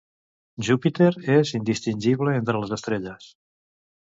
Júpiter 0.69 1.09
és 1.33 1.51
indistingible 1.59 2.35
entre 2.39 2.63
les 2.65 2.75
estrelles. 2.79 3.31